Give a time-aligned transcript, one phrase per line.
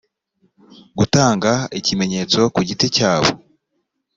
[0.97, 3.29] gutanga ikimenyetso ku giti cyabo